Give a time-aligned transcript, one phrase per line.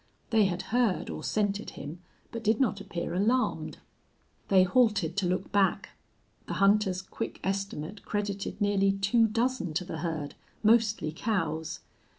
[0.31, 1.99] They had heard or scented him,
[2.31, 3.77] but did not appear alarmed.
[4.47, 5.89] They halted to look back.
[6.47, 10.33] The hunter's quick estimate credited nearly two dozen to the herd,
[10.63, 11.81] mostly cows.